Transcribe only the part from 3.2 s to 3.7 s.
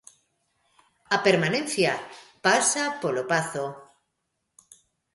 Pazo.